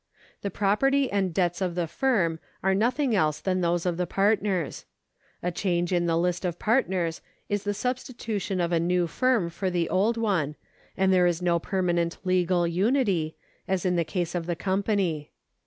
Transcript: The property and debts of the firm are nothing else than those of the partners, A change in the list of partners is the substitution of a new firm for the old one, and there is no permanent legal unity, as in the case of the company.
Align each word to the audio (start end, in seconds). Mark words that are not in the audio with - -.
The 0.41 0.49
property 0.49 1.11
and 1.11 1.31
debts 1.31 1.61
of 1.61 1.75
the 1.75 1.85
firm 1.85 2.39
are 2.63 2.73
nothing 2.73 3.15
else 3.15 3.39
than 3.39 3.61
those 3.61 3.85
of 3.85 3.97
the 3.97 4.07
partners, 4.07 4.85
A 5.43 5.51
change 5.51 5.93
in 5.93 6.07
the 6.07 6.17
list 6.17 6.43
of 6.43 6.57
partners 6.57 7.21
is 7.49 7.65
the 7.65 7.75
substitution 7.75 8.59
of 8.59 8.71
a 8.71 8.79
new 8.79 9.05
firm 9.05 9.51
for 9.51 9.69
the 9.69 9.87
old 9.89 10.17
one, 10.17 10.55
and 10.97 11.13
there 11.13 11.27
is 11.27 11.39
no 11.43 11.59
permanent 11.59 12.17
legal 12.23 12.65
unity, 12.65 13.35
as 13.67 13.85
in 13.85 13.95
the 13.95 14.03
case 14.03 14.33
of 14.33 14.47
the 14.47 14.55
company. 14.55 15.29